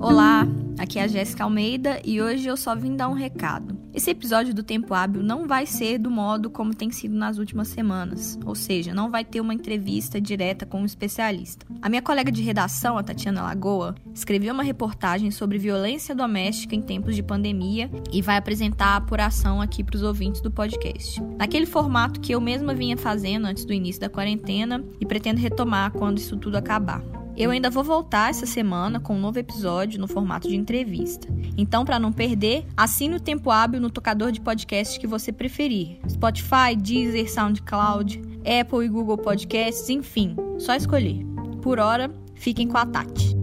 [0.00, 3.78] Olá, aqui é a Jéssica Almeida e hoje eu só vim dar um recado.
[3.92, 7.68] Esse episódio do Tempo Hábil não vai ser do modo como tem sido nas últimas
[7.68, 11.66] semanas, ou seja, não vai ter uma entrevista direta com um especialista.
[11.82, 16.80] A minha colega de redação, a Tatiana Lagoa, escreveu uma reportagem sobre violência doméstica em
[16.80, 21.22] tempos de pandemia e vai apresentar a apuração aqui para os ouvintes do podcast.
[21.38, 25.92] Naquele formato que eu mesma vinha fazendo antes do início da quarentena e pretendo retomar
[25.92, 27.19] quando isso tudo acabar.
[27.40, 31.26] Eu ainda vou voltar essa semana com um novo episódio no formato de entrevista.
[31.56, 35.98] Então, para não perder, assine o Tempo Hábil no tocador de podcast que você preferir.
[36.06, 41.24] Spotify, Deezer, SoundCloud, Apple e Google Podcasts, enfim, só escolher.
[41.62, 43.34] Por hora, fiquem com a Tati.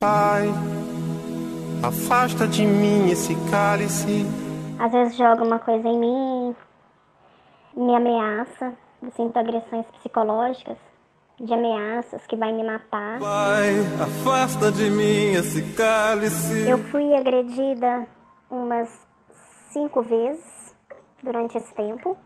[0.00, 0.48] Pai,
[1.82, 4.24] afasta de mim esse cálice.
[4.78, 6.41] Às vezes joga uma coisa em mim,
[7.76, 10.76] me ameaça, eu sinto agressões psicológicas,
[11.40, 13.18] de ameaças que vai me matar.
[13.18, 16.68] Pai, afasta de mim esse cálice.
[16.68, 18.06] Eu fui agredida
[18.50, 18.88] umas
[19.72, 20.74] cinco vezes
[21.22, 22.16] durante esse tempo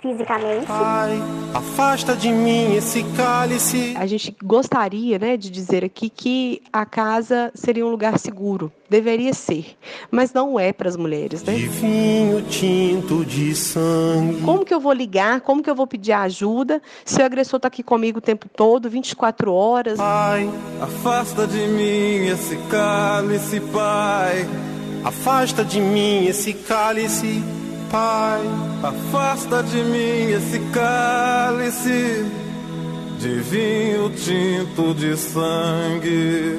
[0.00, 0.66] fisicamente.
[0.66, 1.20] Pai,
[1.54, 3.94] afasta de mim esse cálice.
[3.96, 9.32] A gente gostaria, né, de dizer aqui que a casa seria um lugar seguro, deveria
[9.32, 9.76] ser,
[10.10, 11.54] mas não é para as mulheres, né?
[11.54, 14.42] De vinho tinto de sangue.
[14.42, 15.40] Como que eu vou ligar?
[15.40, 18.88] Como que eu vou pedir ajuda se o agressor está aqui comigo o tempo todo,
[18.88, 19.98] 24 horas?
[19.98, 20.48] Pai,
[20.80, 24.46] afasta de mim esse cálice, Pai.
[25.04, 27.42] Afasta de mim esse cálice,
[27.90, 28.42] Pai.
[28.82, 32.24] Afasta de mim esse cálice
[33.18, 36.58] de vinho tinto de sangue.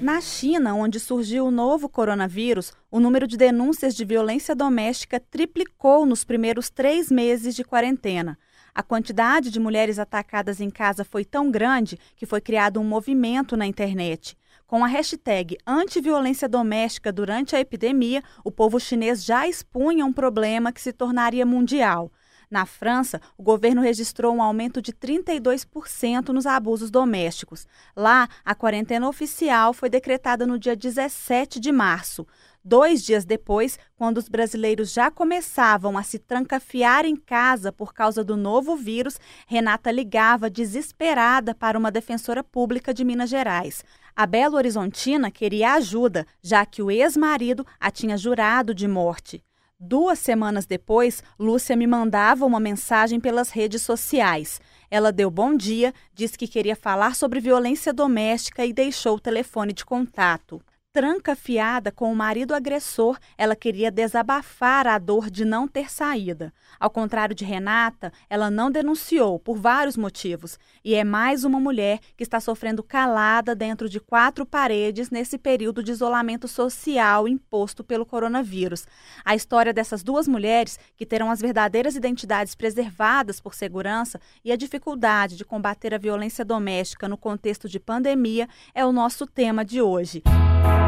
[0.00, 6.06] Na China, onde surgiu o novo coronavírus, o número de denúncias de violência doméstica triplicou
[6.06, 8.38] nos primeiros três meses de quarentena.
[8.74, 13.56] A quantidade de mulheres atacadas em casa foi tão grande que foi criado um movimento
[13.56, 14.36] na internet.
[14.70, 20.70] Com a hashtag antiviolência doméstica durante a epidemia, o povo chinês já expunha um problema
[20.70, 22.12] que se tornaria mundial.
[22.48, 27.66] Na França, o governo registrou um aumento de 32% nos abusos domésticos.
[27.96, 32.24] Lá, a quarentena oficial foi decretada no dia 17 de março.
[32.62, 38.22] Dois dias depois, quando os brasileiros já começavam a se trancafiar em casa por causa
[38.22, 39.18] do novo vírus,
[39.48, 43.82] Renata ligava desesperada para uma defensora pública de Minas Gerais.
[44.14, 49.42] A Belo Horizontina queria ajuda, já que o ex-marido a tinha jurado de morte.
[49.78, 54.60] Duas semanas depois, Lúcia me mandava uma mensagem pelas redes sociais.
[54.90, 59.72] Ela deu bom dia, disse que queria falar sobre violência doméstica e deixou o telefone
[59.72, 60.62] de contato
[60.92, 66.52] trancafiada com o marido agressor, ela queria desabafar a dor de não ter saída.
[66.80, 72.00] Ao contrário de Renata, ela não denunciou por vários motivos e é mais uma mulher
[72.16, 78.04] que está sofrendo calada dentro de quatro paredes nesse período de isolamento social imposto pelo
[78.04, 78.84] coronavírus.
[79.24, 84.56] A história dessas duas mulheres, que terão as verdadeiras identidades preservadas por segurança e a
[84.56, 89.80] dificuldade de combater a violência doméstica no contexto de pandemia, é o nosso tema de
[89.80, 90.22] hoje.
[90.26, 90.79] Eu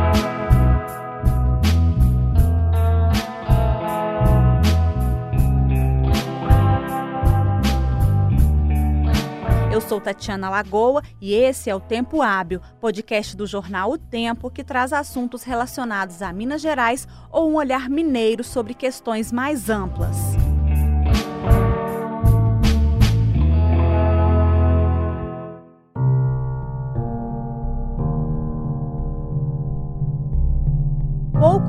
[9.93, 14.65] sou Tatiana Lagoa e esse é o Tempo Hábil, podcast do jornal O Tempo que
[14.65, 20.42] traz assuntos relacionados a Minas Gerais ou um olhar mineiro sobre questões mais amplas.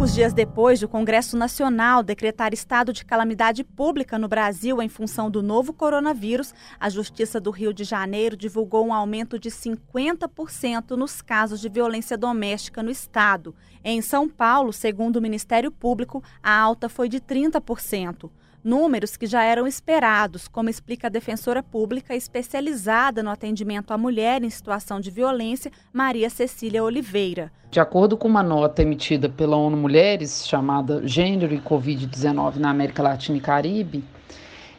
[0.03, 4.90] Poucos dias depois de o Congresso Nacional decretar estado de calamidade pública no Brasil em
[4.90, 10.97] função do novo coronavírus, a Justiça do Rio de Janeiro divulgou um aumento de 50%
[10.97, 13.56] nos casos de violência doméstica no estado.
[13.81, 18.30] Em São Paulo, segundo o Ministério Público, a alta foi de 30%
[18.63, 24.44] números que já eram esperados, como explica a defensora pública especializada no atendimento à mulher
[24.44, 27.51] em situação de violência, Maria Cecília Oliveira.
[27.69, 33.01] De acordo com uma nota emitida pela ONU Mulheres, chamada Gênero e Covid-19 na América
[33.01, 34.04] Latina e Caribe,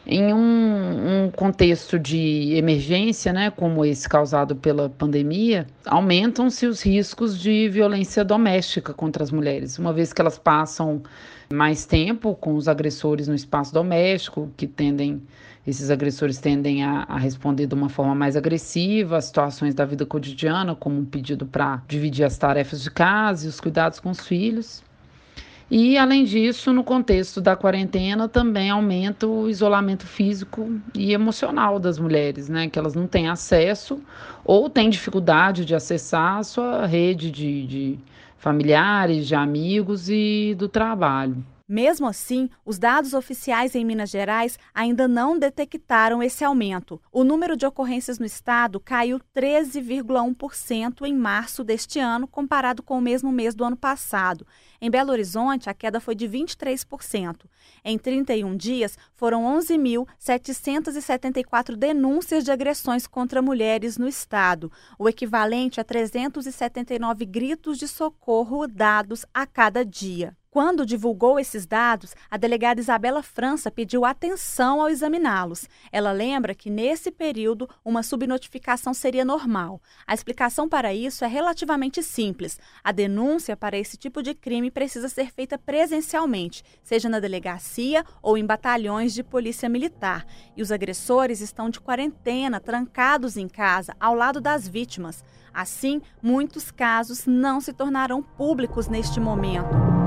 [0.07, 7.39] em um, um, contexto de emergência, né, como esse causado pela pandemia, aumentam-se os riscos
[7.39, 11.01] de violência doméstica contra as mulheres, uma vez que elas passam
[11.53, 15.21] mais tempo com os agressores no espaço doméstico, que tendem,
[15.65, 20.05] esses agressores tendem a, a responder de uma forma mais agressiva às situações da vida
[20.05, 24.25] cotidiana, como um pedido para dividir as tarefas de casa e os cuidados com os
[24.25, 24.83] filhos.
[25.69, 31.97] E, além disso, no contexto da quarentena, também aumenta o isolamento físico e emocional das
[31.97, 32.69] mulheres, né?
[32.69, 33.99] Que elas não têm acesso
[34.43, 37.99] ou têm dificuldade de acessar a sua rede de, de
[38.37, 41.43] familiares, de amigos e do trabalho.
[41.67, 47.01] Mesmo assim, os dados oficiais em Minas Gerais ainda não detectaram esse aumento.
[47.11, 53.01] O número de ocorrências no estado caiu 13,1% em março deste ano, comparado com o
[53.01, 54.45] mesmo mês do ano passado.
[54.79, 57.45] Em Belo Horizonte, a queda foi de 23%.
[57.83, 65.83] Em 31 dias, foram 11.774 denúncias de agressões contra mulheres no estado, o equivalente a
[65.83, 70.37] 379 gritos de socorro dados a cada dia.
[70.55, 75.67] Quando divulgou esses dados, a delegada Isabela França pediu atenção ao examiná-los.
[75.91, 79.81] Ela lembra que, nesse período, uma subnotificação seria normal.
[80.07, 82.57] A explicação para isso é relativamente simples.
[82.81, 88.37] A denúncia para esse tipo de crime precisa ser feita presencialmente, seja na delegacia ou
[88.37, 90.25] em batalhões de polícia militar.
[90.55, 95.21] E os agressores estão de quarentena, trancados em casa, ao lado das vítimas.
[95.53, 100.04] Assim, muitos casos não se tornarão públicos neste momento.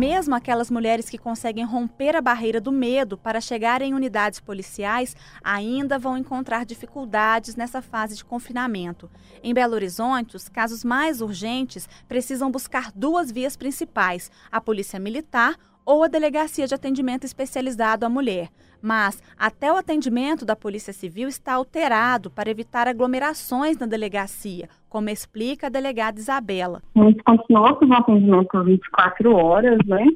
[0.00, 5.14] Mesmo aquelas mulheres que conseguem romper a barreira do medo para chegar em unidades policiais
[5.44, 9.10] ainda vão encontrar dificuldades nessa fase de confinamento.
[9.42, 15.54] Em Belo Horizonte, os casos mais urgentes precisam buscar duas vias principais: a Polícia Militar
[15.90, 18.48] ou a Delegacia de Atendimento Especializado à Mulher.
[18.80, 25.10] Mas até o atendimento da Polícia Civil está alterado para evitar aglomerações na delegacia, como
[25.10, 26.80] explica a delegada Isabela.
[26.94, 30.06] A gente continua com o atendimento 24 horas, né?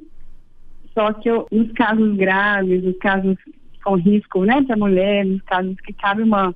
[0.94, 3.36] Só que nos casos graves, nos casos
[3.82, 6.54] com risco né, para a mulher, nos casos que cabe uma,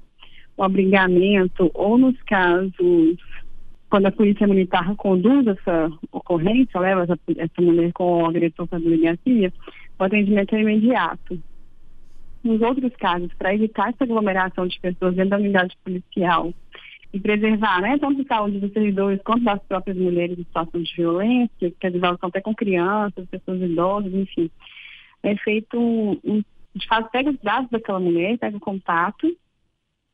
[0.56, 3.19] um abrigamento, ou nos casos
[3.90, 8.79] quando a polícia militar conduz essa ocorrência, leva essa, essa mulher com o agressor para
[8.79, 9.52] a delegacia,
[9.99, 11.40] o atendimento é imediato.
[12.44, 16.52] Nos outros casos, para evitar essa aglomeração de pessoas dentro da unidade policial
[17.12, 20.94] e preservar, né, tanto a saúde dos servidores quanto das próprias mulheres em situação de
[20.94, 24.50] violência, que às vezes até com crianças, pessoas idosas, enfim,
[25.23, 26.43] é feito um, um
[26.75, 29.34] de fato pega os dados daquela mulher, pega o contato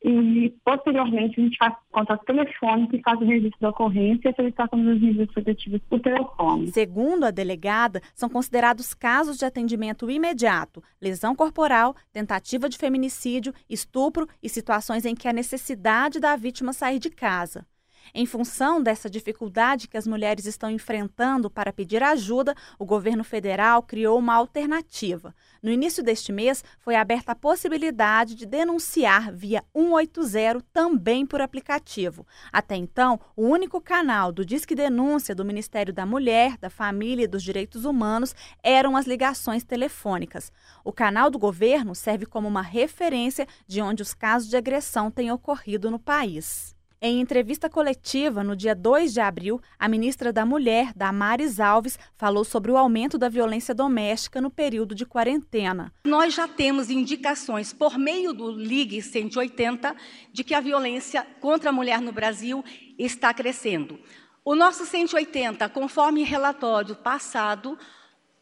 [0.07, 4.35] e posteriormente a gente faz contato telefônico e faz o registro da ocorrência e a
[4.35, 6.67] solicitação das medidas protetivas por telefone.
[6.67, 14.27] Segundo a delegada, são considerados casos de atendimento imediato, lesão corporal, tentativa de feminicídio, estupro
[14.43, 17.65] e situações em que há necessidade da vítima sair de casa.
[18.13, 23.81] Em função dessa dificuldade que as mulheres estão enfrentando para pedir ajuda, o governo federal
[23.81, 25.35] criou uma alternativa.
[25.61, 32.25] No início deste mês, foi aberta a possibilidade de denunciar via 180 também por aplicativo.
[32.51, 37.27] Até então, o único canal do Disque Denúncia do Ministério da Mulher, da Família e
[37.27, 40.51] dos Direitos Humanos eram as ligações telefônicas.
[40.83, 45.31] O canal do governo serve como uma referência de onde os casos de agressão têm
[45.31, 46.74] ocorrido no país.
[47.01, 52.43] Em entrevista coletiva no dia 2 de abril, a ministra da Mulher, Damares Alves, falou
[52.43, 55.91] sobre o aumento da violência doméstica no período de quarentena.
[56.05, 59.95] Nós já temos indicações por meio do Ligue 180
[60.31, 62.63] de que a violência contra a mulher no Brasil
[62.97, 63.99] está crescendo.
[64.43, 67.77] O nosso 180, conforme relatório passado,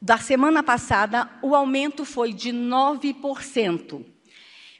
[0.02, 4.06] da semana passada, o aumento foi de 9%.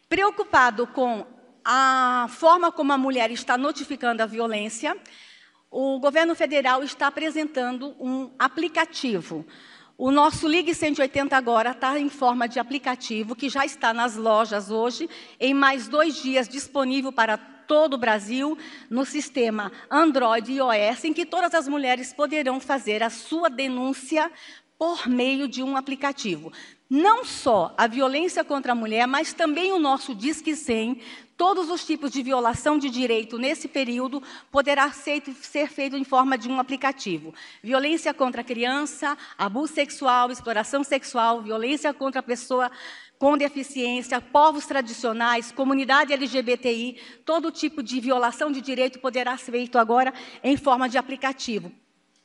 [0.10, 1.26] Preocupado com
[1.64, 4.98] a forma como a mulher está notificando a violência,
[5.72, 9.46] o governo federal está apresentando um aplicativo.
[9.98, 14.70] O nosso Ligue 180 agora está em forma de aplicativo que já está nas lojas
[14.70, 18.58] hoje, em mais dois dias disponível para todo o Brasil,
[18.90, 24.32] no sistema Android e iOS, em que todas as mulheres poderão fazer a sua denúncia
[24.78, 26.52] por meio de um aplicativo.
[26.96, 31.02] Não só a violência contra a mulher, mas também o nosso Disque 100
[31.36, 34.22] todos os tipos de violação de direito nesse período
[34.52, 37.34] poderá ser, ser feito em forma de um aplicativo.
[37.64, 42.70] Violência contra a criança, abuso sexual, exploração sexual, violência contra a pessoa
[43.18, 49.80] com deficiência, povos tradicionais, comunidade LGBTI, todo tipo de violação de direito poderá ser feito
[49.80, 51.72] agora em forma de aplicativo.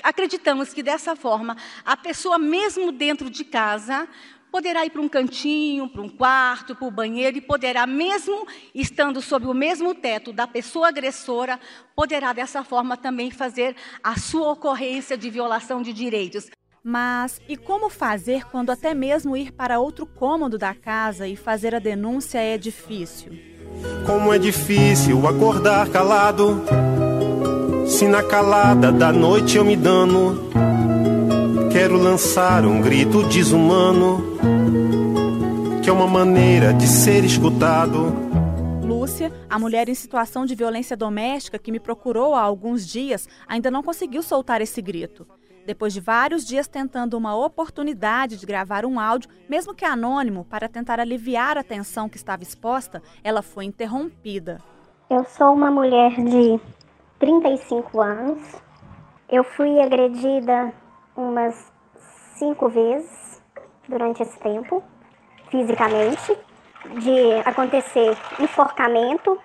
[0.02, 4.08] Acreditamos que dessa forma, a pessoa, mesmo dentro de casa,
[4.50, 9.20] poderá ir para um cantinho, para um quarto, para o banheiro e poderá, mesmo estando
[9.20, 11.58] sob o mesmo teto da pessoa agressora,
[11.94, 16.50] poderá dessa forma também fazer a sua ocorrência de violação de direitos.
[16.82, 21.74] Mas e como fazer quando até mesmo ir para outro cômodo da casa e fazer
[21.74, 23.32] a denúncia é difícil?
[24.06, 26.64] Como é difícil acordar calado
[27.86, 30.50] Se na calada da noite eu me dano,
[31.70, 34.38] quero lançar um grito desumano,
[35.82, 38.06] que é uma maneira de ser escutado.
[38.82, 43.70] Lúcia, a mulher em situação de violência doméstica que me procurou há alguns dias, ainda
[43.70, 45.26] não conseguiu soltar esse grito.
[45.66, 50.68] Depois de vários dias tentando uma oportunidade de gravar um áudio, mesmo que anônimo, para
[50.68, 54.58] tentar aliviar a tensão que estava exposta, ela foi interrompida.
[55.10, 56.58] Eu sou uma mulher de
[57.18, 58.40] 35 anos.
[59.28, 60.72] Eu fui agredida
[61.18, 61.72] umas
[62.38, 63.42] cinco vezes
[63.88, 64.82] durante esse tempo,
[65.50, 66.38] fisicamente,
[67.02, 69.36] de acontecer enforcamento,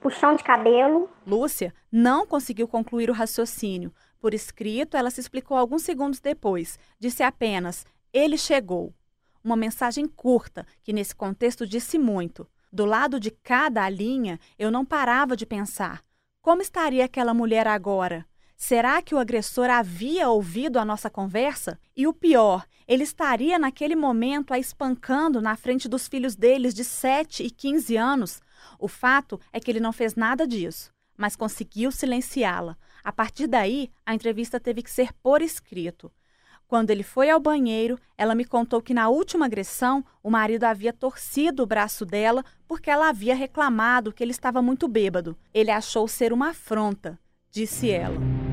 [0.00, 1.08] puxão de cabelo.
[1.26, 3.92] Lúcia não conseguiu concluir o raciocínio.
[4.20, 6.78] Por escrito, ela se explicou alguns segundos depois.
[6.98, 8.92] Disse apenas: Ele chegou.
[9.42, 12.46] Uma mensagem curta, que nesse contexto disse muito.
[12.72, 16.02] Do lado de cada linha, eu não parava de pensar:
[16.42, 18.26] como estaria aquela mulher agora?
[18.56, 21.78] Será que o agressor havia ouvido a nossa conversa?
[21.96, 26.84] E o pior, ele estaria naquele momento a espancando na frente dos filhos deles de
[26.84, 28.40] 7 e 15 anos?
[28.78, 32.76] O fato é que ele não fez nada disso, mas conseguiu silenciá-la.
[33.02, 36.10] A partir daí, a entrevista teve que ser por escrito.
[36.66, 40.92] Quando ele foi ao banheiro, ela me contou que na última agressão o marido havia
[40.92, 45.36] torcido o braço dela porque ela havia reclamado que ele estava muito bêbado.
[45.52, 47.18] Ele achou ser uma afronta,
[47.50, 48.43] disse ela.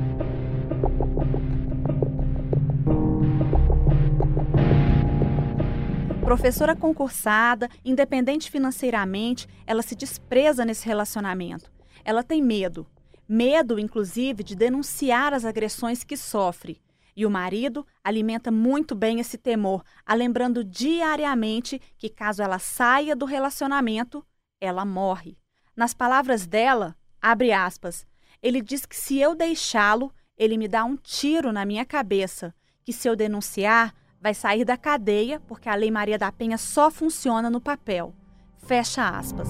[6.32, 11.70] Professora concursada, independente financeiramente, ela se despreza nesse relacionamento.
[12.06, 12.88] Ela tem medo,
[13.28, 16.82] medo, inclusive, de denunciar as agressões que sofre.
[17.18, 23.14] E o marido alimenta muito bem esse temor, a lembrando diariamente que, caso ela saia
[23.14, 24.26] do relacionamento,
[24.62, 25.38] ela morre.
[25.76, 28.08] Nas palavras dela, abre aspas,
[28.42, 32.94] ele diz que se eu deixá-lo, ele me dá um tiro na minha cabeça, que
[32.94, 37.50] se eu denunciar, vai sair da cadeia, porque a Lei Maria da Penha só funciona
[37.50, 38.14] no papel.
[38.60, 39.50] Fecha aspas.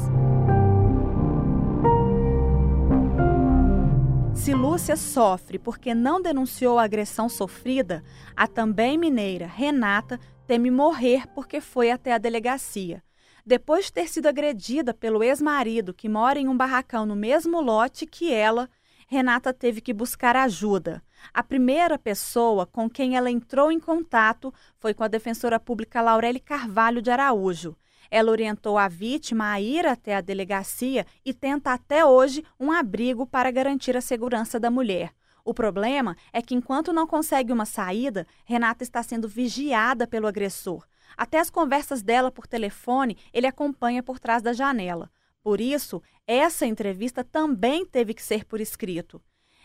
[4.33, 8.03] Se Lúcia sofre porque não denunciou a agressão sofrida,
[8.35, 13.03] a também mineira Renata teme morrer porque foi até a delegacia.
[13.45, 18.05] Depois de ter sido agredida pelo ex-marido que mora em um barracão no mesmo lote
[18.05, 18.69] que ela,
[19.07, 21.03] Renata teve que buscar ajuda.
[21.33, 26.39] A primeira pessoa com quem ela entrou em contato foi com a defensora pública Laureli
[26.39, 27.75] Carvalho de Araújo.
[28.09, 33.25] Ela orientou a vítima a ir até a delegacia e tenta até hoje um abrigo
[33.25, 35.13] para garantir a segurança da mulher.
[35.43, 40.85] O problema é que, enquanto não consegue uma saída, Renata está sendo vigiada pelo agressor.
[41.17, 45.09] Até as conversas dela por telefone ele acompanha por trás da janela.
[45.41, 49.21] Por isso, essa entrevista também teve que ser por escrito.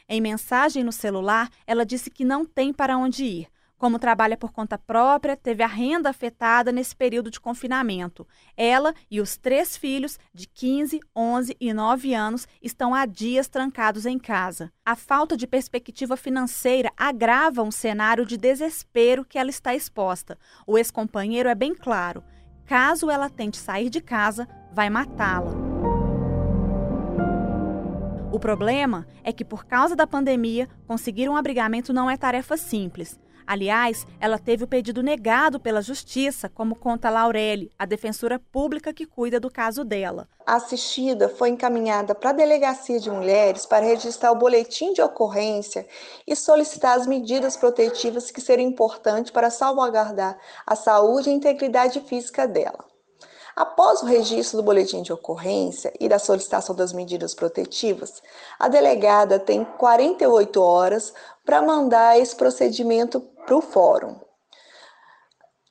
[0.08, 3.48] Em mensagem no celular, ela disse que não tem para onde ir.
[3.78, 8.26] Como trabalha por conta própria, teve a renda afetada nesse período de confinamento.
[8.56, 14.06] Ela e os três filhos, de 15, 11 e 9 anos, estão há dias trancados
[14.06, 14.72] em casa.
[14.82, 20.38] A falta de perspectiva financeira agrava um cenário de desespero que ela está exposta.
[20.66, 22.24] O ex-companheiro é bem claro:
[22.64, 25.75] caso ela tente sair de casa, vai matá-la.
[28.36, 33.18] O problema é que, por causa da pandemia, conseguir um abrigamento não é tarefa simples.
[33.46, 39.06] Aliás, ela teve o pedido negado pela Justiça, como conta Laureli, a defensora pública que
[39.06, 40.28] cuida do caso dela.
[40.44, 45.88] A assistida foi encaminhada para a Delegacia de Mulheres para registrar o boletim de ocorrência
[46.26, 52.46] e solicitar as medidas protetivas que seriam importantes para salvaguardar a saúde e integridade física
[52.46, 52.84] dela.
[53.56, 58.22] Após o registro do boletim de ocorrência e da solicitação das medidas protetivas,
[58.58, 64.20] a delegada tem 48 horas para mandar esse procedimento para o fórum.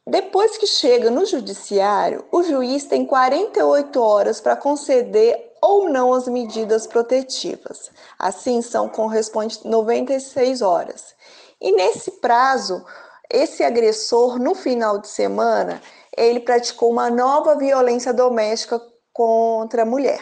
[0.08, 6.28] Depois que chega no judiciário, o juiz tem 48 horas para conceder ou não as
[6.28, 7.92] medidas protetivas.
[8.18, 11.16] Assim, são corresponde 96 horas.
[11.62, 12.84] E nesse prazo,
[13.30, 15.82] esse agressor, no final de semana,
[16.18, 18.82] ele praticou uma nova violência doméstica
[19.14, 20.22] contra a mulher,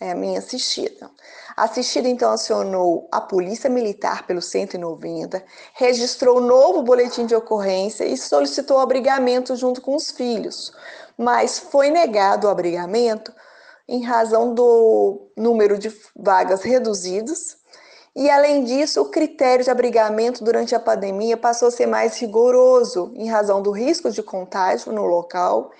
[0.00, 1.10] é a minha assistida.
[1.56, 8.16] A assistida então acionou a Polícia Militar pelo 190, registrou novo boletim de ocorrência e
[8.16, 10.72] solicitou abrigamento junto com os filhos,
[11.18, 13.32] mas foi negado o abrigamento
[13.86, 17.59] em razão do número de vagas reduzidos
[18.14, 23.12] e, além disso, o critério de abrigamento durante a pandemia passou a ser mais rigoroso
[23.14, 25.70] em razão do risco de contágio no local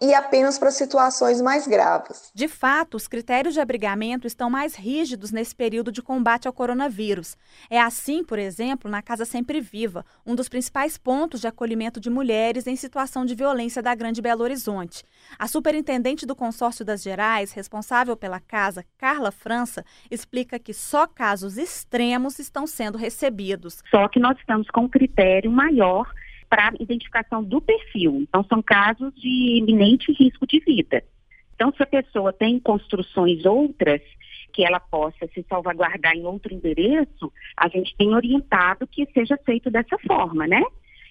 [0.00, 2.30] e apenas para situações mais graves.
[2.34, 7.36] De fato, os critérios de abrigamento estão mais rígidos nesse período de combate ao coronavírus.
[7.68, 12.08] É assim, por exemplo, na Casa Sempre Viva, um dos principais pontos de acolhimento de
[12.08, 15.04] mulheres em situação de violência da Grande Belo Horizonte.
[15.38, 21.58] A superintendente do Consórcio das Gerais, responsável pela casa, Carla França, explica que só casos
[21.58, 23.82] extremos estão sendo recebidos.
[23.90, 26.10] Só que nós estamos com um critério maior
[26.52, 28.26] para identificação do perfil.
[28.28, 31.02] Então, são casos de iminente risco de vida.
[31.54, 34.02] Então, se a pessoa tem construções outras
[34.52, 39.70] que ela possa se salvaguardar em outro endereço, a gente tem orientado que seja feito
[39.70, 40.62] dessa forma, né?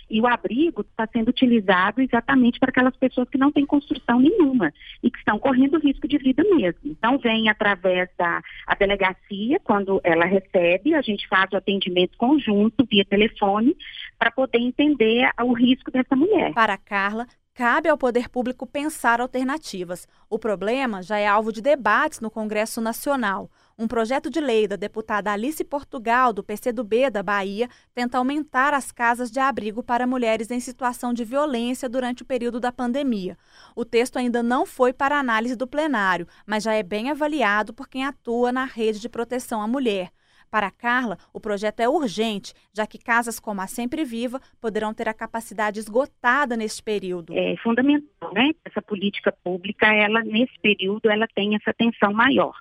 [0.07, 4.71] E o abrigo está sendo utilizado exatamente para aquelas pessoas que não têm construção nenhuma
[5.01, 6.81] e que estão correndo risco de vida mesmo.
[6.83, 8.43] Então, vem através da
[8.77, 13.75] delegacia, quando ela recebe, a gente faz o atendimento conjunto via telefone
[14.21, 16.53] para poder entender o risco dessa mulher.
[16.53, 20.07] Para Carla, Cabe ao poder público pensar alternativas.
[20.29, 23.51] O problema já é alvo de debates no Congresso Nacional.
[23.77, 28.89] Um projeto de lei da deputada Alice Portugal, do PCdoB da Bahia, tenta aumentar as
[28.89, 33.37] casas de abrigo para mulheres em situação de violência durante o período da pandemia.
[33.75, 37.89] O texto ainda não foi para análise do plenário, mas já é bem avaliado por
[37.89, 40.09] quem atua na rede de proteção à mulher.
[40.51, 45.07] Para Carla, o projeto é urgente, já que casas como a Sempre Viva poderão ter
[45.07, 47.33] a capacidade esgotada neste período.
[47.33, 48.51] É fundamental, né?
[48.65, 52.53] Essa política pública, ela nesse período, ela tem essa atenção maior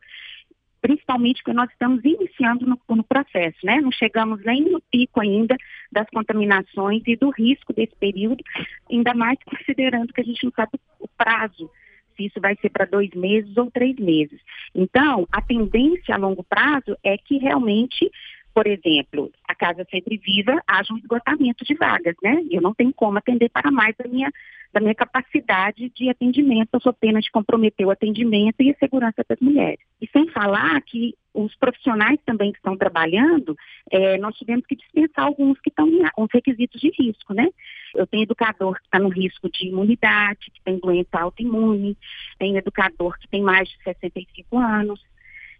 [0.81, 3.83] principalmente porque nós estamos iniciando no, no, processo, né?
[3.83, 5.55] Não chegamos nem no pico ainda
[5.93, 8.43] das contaminações e do risco desse período,
[8.91, 11.71] ainda mais considerando que a gente não sabe o prazo
[12.27, 14.41] isso vai ser para dois meses ou três meses.
[14.75, 18.11] Então, a tendência a longo prazo é que realmente
[18.53, 22.43] por exemplo, a Casa Sempre Viva haja um esgotamento de vagas, né?
[22.51, 24.31] Eu não tenho como atender para mais da minha,
[24.73, 29.25] da minha capacidade de atendimento, eu sou pena de comprometer o atendimento e a segurança
[29.29, 29.81] das mulheres.
[30.01, 33.57] E sem falar que os profissionais também que estão trabalhando,
[33.91, 37.49] é, nós tivemos que dispensar alguns que estão com os requisitos de risco, né?
[37.95, 41.97] Eu tenho educador que está no risco de imunidade, que tem doença autoimune,
[42.39, 45.01] tem educador que tem mais de 65 anos,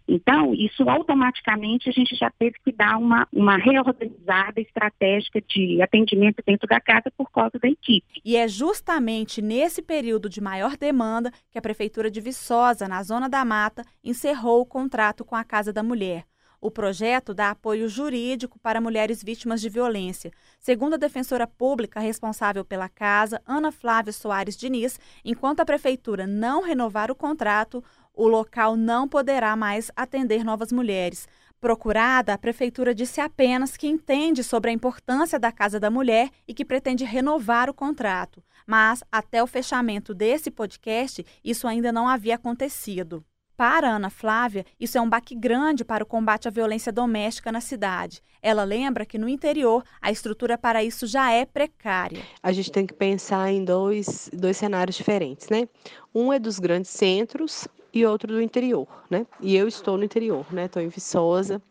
[0.07, 6.43] então, isso automaticamente a gente já teve que dar uma, uma reorganizada estratégica de atendimento
[6.45, 8.21] dentro da casa por causa da equipe.
[8.23, 13.29] E é justamente nesse período de maior demanda que a Prefeitura de Viçosa, na Zona
[13.29, 16.25] da Mata, encerrou o contrato com a Casa da Mulher.
[16.63, 20.31] O projeto dá apoio jurídico para mulheres vítimas de violência.
[20.59, 26.61] Segundo a defensora pública responsável pela casa, Ana Flávia Soares Diniz, enquanto a prefeitura não
[26.61, 31.27] renovar o contrato, o local não poderá mais atender novas mulheres.
[31.59, 36.53] Procurada, a prefeitura disse apenas que entende sobre a importância da Casa da Mulher e
[36.53, 38.43] que pretende renovar o contrato.
[38.65, 43.23] Mas, até o fechamento desse podcast, isso ainda não havia acontecido.
[43.55, 47.61] Para Ana Flávia, isso é um baque grande para o combate à violência doméstica na
[47.61, 48.23] cidade.
[48.41, 52.23] Ela lembra que no interior a estrutura para isso já é precária.
[52.41, 55.67] A gente tem que pensar em dois, dois cenários diferentes, né?
[56.15, 59.25] Um é dos grandes centros, e outro do interior, né?
[59.41, 60.65] E eu estou no interior, né?
[60.65, 61.61] Estou em Viçosa.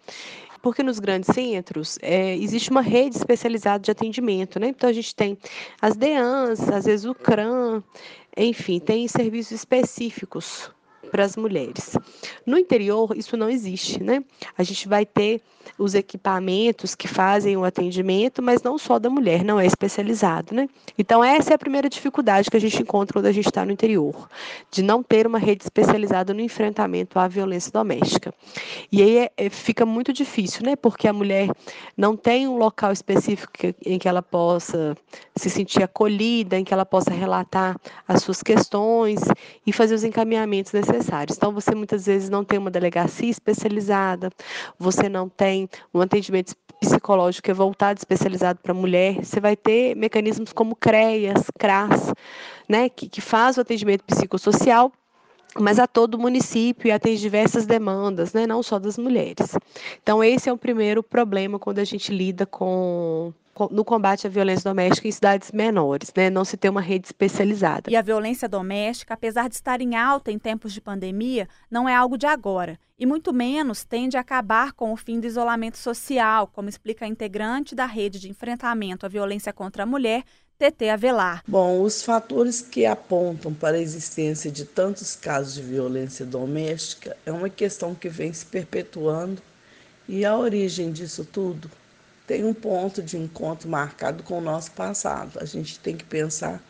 [0.62, 4.68] Porque nos grandes centros é, existe uma rede especializada de atendimento, né?
[4.68, 5.38] Então a gente tem
[5.80, 7.82] as DEANs, às vezes o CRAM,
[8.36, 10.70] enfim, tem serviços específicos
[11.10, 11.96] para as mulheres.
[12.46, 14.22] No interior, isso não existe, né?
[14.56, 15.40] A gente vai ter
[15.78, 20.68] os equipamentos que fazem o atendimento, mas não só da mulher, não é especializado, né?
[20.98, 23.72] Então, essa é a primeira dificuldade que a gente encontra quando a gente está no
[23.72, 24.28] interior,
[24.70, 28.32] de não ter uma rede especializada no enfrentamento à violência doméstica.
[28.90, 30.76] E aí é, é, fica muito difícil, né?
[30.76, 31.48] Porque a mulher
[31.96, 33.52] não tem um local específico
[33.84, 34.96] em que ela possa
[35.36, 39.20] se sentir acolhida, em que ela possa relatar as suas questões
[39.66, 41.36] e fazer os encaminhamentos necessários.
[41.36, 44.30] Então, você muitas vezes não tem uma delegacia especializada,
[44.78, 45.59] você não tem
[45.92, 51.44] um atendimento psicológico que é voltado, especializado para mulher, você vai ter mecanismos como CREAS,
[51.58, 52.12] CRAS,
[52.68, 54.92] né, que, que faz o atendimento psicossocial
[55.58, 59.56] mas a todo o município e atende diversas demandas, né, não só das mulheres.
[60.00, 63.32] Então, esse é o primeiro problema quando a gente lida com
[63.70, 66.30] no combate à violência doméstica em cidades menores, né?
[66.30, 67.90] Não se tem uma rede especializada.
[67.90, 71.94] E a violência doméstica, apesar de estar em alta em tempos de pandemia, não é
[71.94, 72.78] algo de agora.
[72.98, 77.08] E muito menos tende a acabar com o fim do isolamento social, como explica a
[77.08, 80.22] integrante da rede de enfrentamento à violência contra a mulher,
[80.58, 81.42] TT Avelar.
[81.48, 87.32] Bom, os fatores que apontam para a existência de tantos casos de violência doméstica é
[87.32, 89.40] uma questão que vem se perpetuando
[90.06, 91.70] e a origem disso tudo
[92.30, 95.40] tem um ponto de encontro marcado com o nosso passado.
[95.40, 96.62] A gente tem que pensar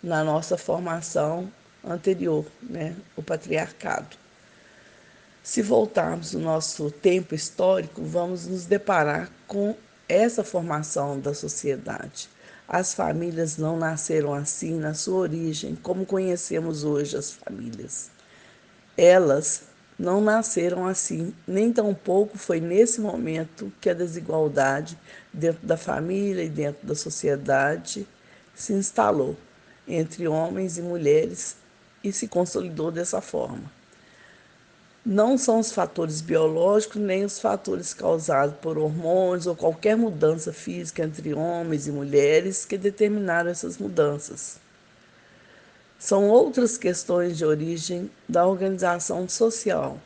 [0.00, 1.52] na nossa formação
[1.84, 4.16] anterior, né, o patriarcado.
[5.42, 9.74] Se voltarmos no nosso tempo histórico, vamos nos deparar com
[10.08, 12.28] essa formação da sociedade.
[12.68, 18.08] As famílias não nasceram assim na sua origem, como conhecemos hoje as famílias.
[18.96, 19.62] Elas
[19.98, 24.96] não nasceram assim, nem tampouco foi nesse momento que a desigualdade
[25.32, 28.06] dentro da família e dentro da sociedade
[28.54, 29.36] se instalou
[29.86, 31.56] entre homens e mulheres
[32.04, 33.78] e se consolidou dessa forma
[35.08, 41.02] não são os fatores biológicos nem os fatores causados por hormônios ou qualquer mudança física
[41.02, 44.58] entre homens e mulheres que determinaram essas mudanças.
[45.98, 49.98] São outras questões de origem da organização social.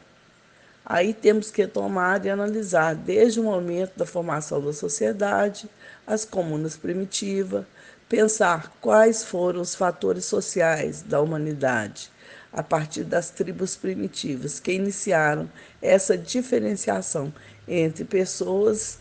[0.84, 5.68] Aí temos que tomar e analisar desde o momento da formação da sociedade,
[6.06, 7.64] as comunas primitivas,
[8.08, 12.10] pensar quais foram os fatores sociais da humanidade
[12.52, 15.48] a partir das tribos primitivas, que iniciaram
[15.80, 17.32] essa diferenciação
[17.68, 18.98] entre pessoas,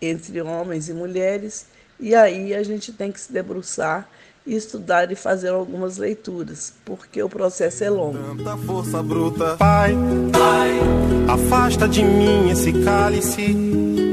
[0.00, 1.66] entre homens e mulheres,
[1.98, 4.08] e aí a gente tem que se debruçar
[4.46, 8.18] estudar e fazer algumas leituras, porque o processo é longo.
[8.18, 9.94] Tanta força bruta, Pai,
[10.32, 10.80] Pai,
[11.28, 13.54] afasta de mim esse cálice,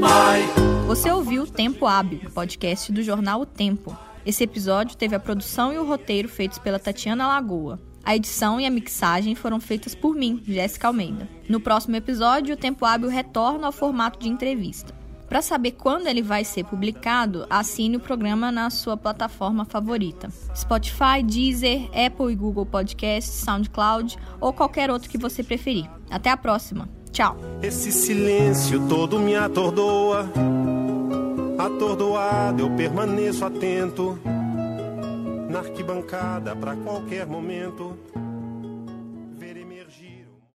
[0.00, 0.42] Pai.
[0.86, 3.96] Você ouviu Tempo Hábil, podcast do jornal O Tempo.
[4.24, 7.78] Esse episódio teve a produção e o roteiro feitos pela Tatiana Lagoa.
[8.04, 11.28] A edição e a mixagem foram feitas por mim, Jéssica Almeida.
[11.48, 14.92] No próximo episódio, o Tempo Hábil retorna ao formato de entrevista.
[15.32, 21.22] Para saber quando ele vai ser publicado, assine o programa na sua plataforma favorita: Spotify,
[21.24, 25.88] Deezer, Apple e Google Podcasts, SoundCloud ou qualquer outro que você preferir.
[26.10, 26.86] Até a próxima.
[27.10, 27.34] Tchau.
[27.62, 30.30] Esse silêncio todo me atordoa.
[31.56, 34.18] Atordoado, eu permaneço atento
[35.48, 37.96] na arquibancada para qualquer momento.